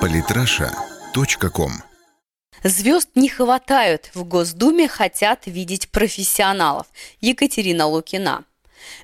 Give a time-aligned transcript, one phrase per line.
[0.00, 1.72] Политраша.ком
[2.64, 4.10] Звезд не хватают.
[4.14, 6.88] В Госдуме хотят видеть профессионалов.
[7.20, 8.44] Екатерина Лукина.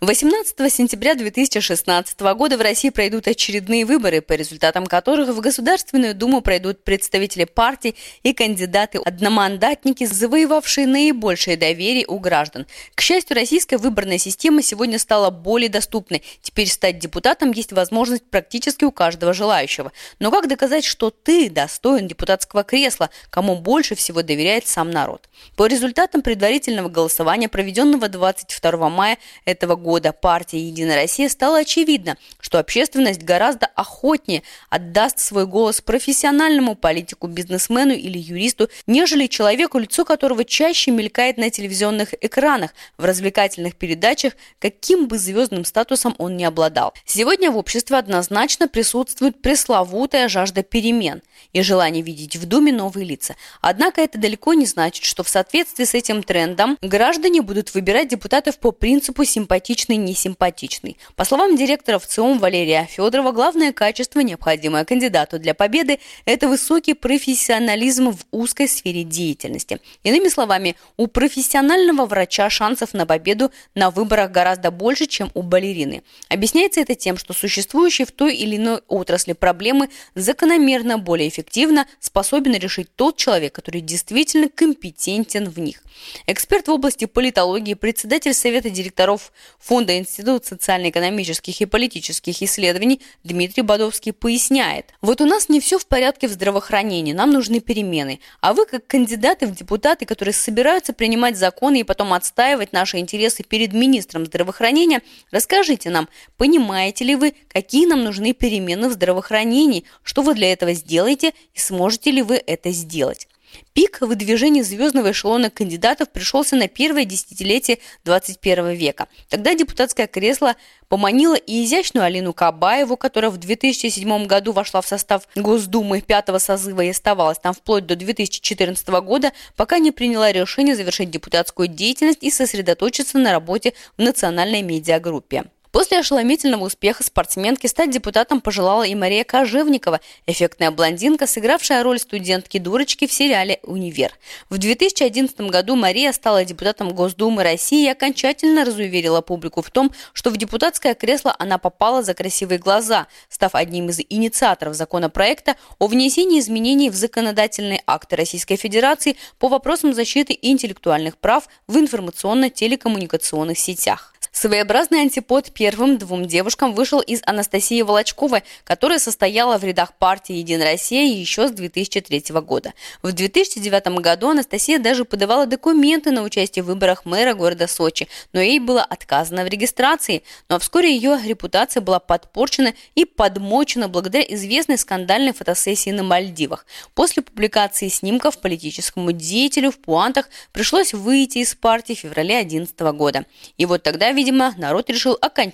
[0.00, 6.40] 18 сентября 2016 года в России пройдут очередные выборы, по результатам которых в Государственную Думу
[6.40, 12.66] пройдут представители партий и кандидаты-одномандатники, завоевавшие наибольшее доверие у граждан.
[12.94, 16.22] К счастью, российская выборная система сегодня стала более доступной.
[16.42, 19.92] Теперь стать депутатом есть возможность практически у каждого желающего.
[20.18, 25.28] Но как доказать, что ты достоин депутатского кресла, кому больше всего доверяет сам народ?
[25.56, 32.58] По результатам предварительного голосования, проведенного 22 мая этого года партии «Единая Россия» стало очевидно, что
[32.58, 40.44] общественность гораздо охотнее отдаст свой голос профессиональному политику, бизнесмену или юристу, нежели человеку, лицо которого
[40.44, 46.92] чаще мелькает на телевизионных экранах, в развлекательных передачах, каким бы звездным статусом он ни обладал.
[47.06, 53.36] Сегодня в обществе однозначно присутствует пресловутая жажда перемен и желание видеть в Думе новые лица.
[53.60, 58.58] Однако это далеко не значит, что в соответствии с этим трендом граждане будут выбирать депутатов
[58.58, 60.96] по принципу симпатии симпатичный, несимпатичный.
[61.14, 68.10] По словам директора ВЦИОМ Валерия Федорова, главное качество, необходимое кандидату для победы, это высокий профессионализм
[68.10, 69.78] в узкой сфере деятельности.
[70.02, 76.02] Иными словами, у профессионального врача шансов на победу на выборах гораздо больше, чем у балерины.
[76.28, 82.54] Объясняется это тем, что существующие в той или иной отрасли проблемы закономерно более эффективно способен
[82.54, 85.84] решить тот человек, который действительно компетентен в них.
[86.26, 94.12] Эксперт в области политологии, председатель Совета директоров Фонда Институт социально-экономических и политических исследований Дмитрий Бодовский
[94.12, 94.92] поясняет.
[95.00, 98.20] Вот у нас не все в порядке в здравоохранении, нам нужны перемены.
[98.40, 103.42] А вы, как кандидаты в депутаты, которые собираются принимать законы и потом отстаивать наши интересы
[103.42, 110.22] перед министром здравоохранения, расскажите нам, понимаете ли вы, какие нам нужны перемены в здравоохранении, что
[110.22, 113.28] вы для этого сделаете и сможете ли вы это сделать.
[113.72, 119.08] Пик выдвижения звездного эшелона кандидатов пришелся на первое десятилетие 21 века.
[119.28, 120.56] Тогда депутатское кресло
[120.88, 126.82] поманило и изящную Алину Кабаеву, которая в 2007 году вошла в состав Госдумы пятого созыва
[126.82, 132.30] и оставалась там вплоть до 2014 года, пока не приняла решение завершить депутатскую деятельность и
[132.30, 135.44] сосредоточиться на работе в национальной медиагруппе.
[135.74, 143.08] После ошеломительного успеха спортсменки стать депутатом пожелала и Мария Кожевникова, эффектная блондинка, сыгравшая роль студентки-дурочки
[143.08, 144.12] в сериале «Универ».
[144.50, 150.30] В 2011 году Мария стала депутатом Госдумы России и окончательно разуверила публику в том, что
[150.30, 156.38] в депутатское кресло она попала за красивые глаза, став одним из инициаторов законопроекта о внесении
[156.38, 164.14] изменений в законодательные акты Российской Федерации по вопросам защиты интеллектуальных прав в информационно-телекоммуникационных сетях.
[164.34, 170.72] Своеобразный антипод первым двум девушкам вышел из Анастасии Волочковой, которая состояла в рядах партии «Единая
[170.72, 172.74] Россия» еще с 2003 года.
[173.00, 178.42] В 2009 году Анастасия даже подавала документы на участие в выборах мэра города Сочи, но
[178.42, 180.22] ей было отказано в регистрации.
[180.50, 186.66] Но вскоре ее репутация была подпорчена и подмочена благодаря известной скандальной фотосессии на Мальдивах.
[186.92, 193.24] После публикации снимков политическому деятелю в Пуантах пришлось выйти из партии в феврале 2011 года.
[193.56, 195.53] И вот тогда, видимо, народ решил окончательно.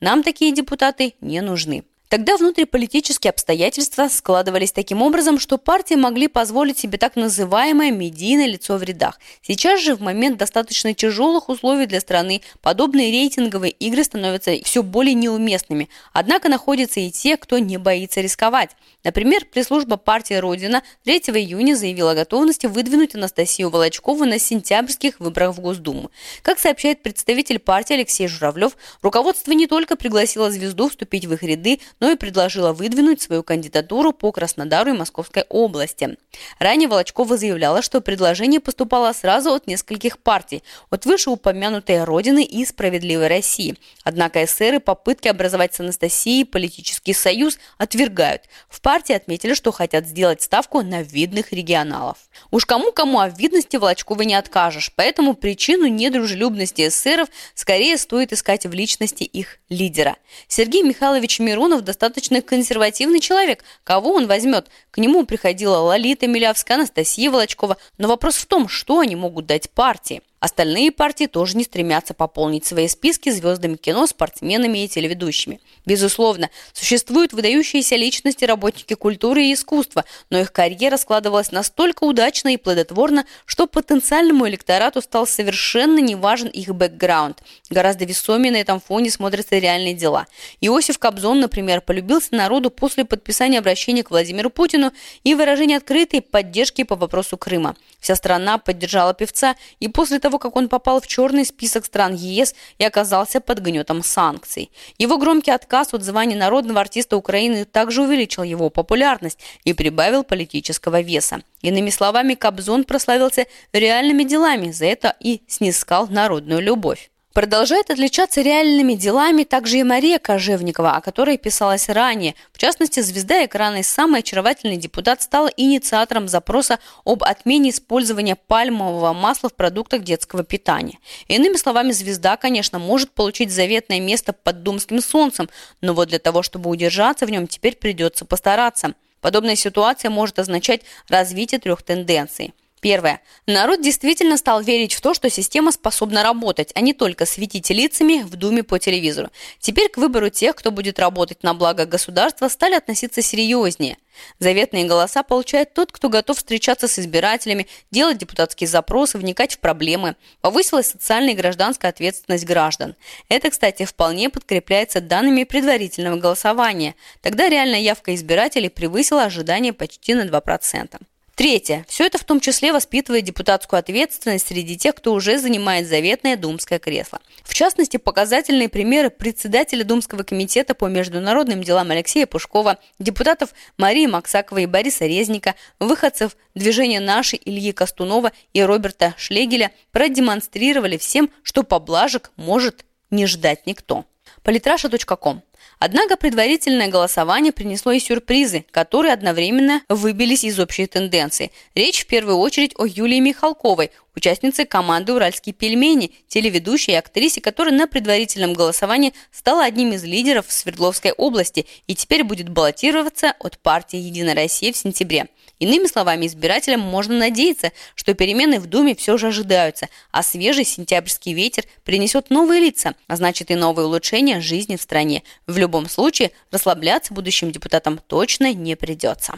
[0.00, 1.84] Нам такие депутаты не нужны.
[2.08, 8.76] Тогда внутриполитические обстоятельства складывались таким образом, что партии могли позволить себе так называемое медийное лицо
[8.76, 9.18] в рядах.
[9.42, 15.14] Сейчас же, в момент достаточно тяжелых условий для страны, подобные рейтинговые игры становятся все более
[15.14, 15.88] неуместными.
[16.12, 18.70] Однако находятся и те, кто не боится рисковать.
[19.02, 25.56] Например, пресс-служба партии «Родина» 3 июня заявила о готовности выдвинуть Анастасию Волочкову на сентябрьских выборах
[25.56, 26.10] в Госдуму.
[26.42, 31.80] Как сообщает представитель партии Алексей Журавлев, руководство не только пригласило звезду вступить в их ряды,
[32.00, 36.16] но и предложила выдвинуть свою кандидатуру по Краснодару и Московской области.
[36.58, 43.28] Ранее Волочкова заявляла, что предложение поступало сразу от нескольких партий, от вышеупомянутой «Родины» и «Справедливой
[43.28, 43.76] России».
[44.04, 48.42] Однако эсеры попытки образовать с Анастасией политический союз отвергают.
[48.68, 52.18] В партии отметили, что хотят сделать ставку на видных регионалов.
[52.50, 58.72] Уж кому-кому о видности Волочковой не откажешь, поэтому причину недружелюбности эсеров скорее стоит искать в
[58.72, 60.16] личности их лидера.
[60.48, 63.64] Сергей Михайлович Миронов достаточно консервативный человек.
[63.84, 64.68] Кого он возьмет?
[64.90, 67.78] К нему приходила Лолита Милявская, Анастасия Волочкова.
[67.96, 70.20] Но вопрос в том, что они могут дать партии.
[70.38, 75.60] Остальные партии тоже не стремятся пополнить свои списки звездами кино, спортсменами и телеведущими.
[75.86, 82.58] Безусловно, существуют выдающиеся личности, работники культуры и искусства, но их карьера складывалась настолько удачно и
[82.58, 87.42] плодотворно, что потенциальному электорату стал совершенно не важен их бэкграунд.
[87.70, 90.26] Гораздо весомее на этом фоне смотрятся реальные дела.
[90.60, 94.92] Иосиф Кобзон, например, полюбился народу после подписания обращения к Владимиру Путину
[95.24, 97.76] и выражения открытой поддержки по вопросу Крыма.
[98.00, 102.54] Вся страна поддержала певца, и после того, как он попал в черный список стран ЕС
[102.78, 104.70] и оказался под гнетом санкций.
[104.98, 111.00] Его громкий отказ от звания народного артиста Украины также увеличил его популярность и прибавил политического
[111.00, 111.42] веса.
[111.62, 117.10] Иными словами, Кобзон прославился реальными делами, за это и снискал народную любовь.
[117.36, 122.34] Продолжает отличаться реальными делами также и Мария Кожевникова, о которой писалось ранее.
[122.50, 129.12] В частности, звезда экрана и самый очаровательный депутат стала инициатором запроса об отмене использования пальмового
[129.12, 130.98] масла в продуктах детского питания.
[131.28, 135.50] Иными словами, звезда, конечно, может получить заветное место под думским солнцем,
[135.82, 138.94] но вот для того, чтобы удержаться в нем, теперь придется постараться.
[139.20, 143.22] Подобная ситуация может означать развитие трех тенденций– Первое.
[143.46, 148.22] Народ действительно стал верить в то, что система способна работать, а не только светить лицами
[148.22, 149.30] в Думе по телевизору.
[149.60, 153.96] Теперь к выбору тех, кто будет работать на благо государства, стали относиться серьезнее.
[154.38, 160.14] Заветные голоса получает тот, кто готов встречаться с избирателями, делать депутатские запросы, вникать в проблемы.
[160.42, 162.94] Повысилась социальная и гражданская ответственность граждан.
[163.28, 166.94] Это, кстати, вполне подкрепляется данными предварительного голосования.
[167.22, 171.00] Тогда реальная явка избирателей превысила ожидания почти на 2%.
[171.36, 171.84] Третье.
[171.86, 176.78] Все это в том числе воспитывает депутатскую ответственность среди тех, кто уже занимает заветное думское
[176.78, 177.20] кресло.
[177.44, 184.62] В частности, показательные примеры председателя Думского комитета по международным делам Алексея Пушкова, депутатов Марии Максаковой
[184.62, 192.30] и Бориса Резника, выходцев движения «Наши» Ильи Костунова и Роберта Шлегеля продемонстрировали всем, что поблажек
[192.36, 194.06] может не ждать никто.
[194.42, 195.42] Политраша.ком
[195.78, 201.52] Однако предварительное голосование принесло и сюрпризы, которые одновременно выбились из общей тенденции.
[201.74, 207.74] Речь в первую очередь о Юлии Михалковой, участнице команды «Уральские пельмени», телеведущей и актрисе, которая
[207.74, 213.58] на предварительном голосовании стала одним из лидеров в Свердловской области и теперь будет баллотироваться от
[213.58, 215.26] партии «Единая Россия» в сентябре.
[215.58, 221.32] Иными словами, избирателям можно надеяться, что перемены в Думе все же ожидаются, а свежий сентябрьский
[221.32, 225.22] ветер принесет новые лица, а значит и новые улучшения жизни в стране.
[225.46, 229.34] В любом случае, расслабляться будущим депутатам точно не придется.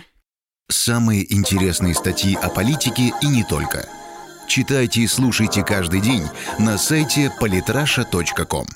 [0.71, 3.89] Самые интересные статьи о политике и не только.
[4.47, 6.25] Читайте и слушайте каждый день
[6.59, 8.67] на сайте polytrasha.com.